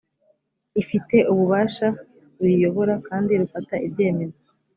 [0.81, 1.87] ifite ububasha
[2.39, 4.43] ruyiyobora kandi rufata ibyemezo